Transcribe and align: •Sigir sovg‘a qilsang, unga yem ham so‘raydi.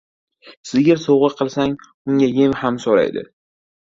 •Sigir 0.69 1.01
sovg‘a 1.03 1.29
qilsang, 1.41 1.75
unga 2.13 2.31
yem 2.39 2.57
ham 2.63 2.81
so‘raydi. 2.87 3.25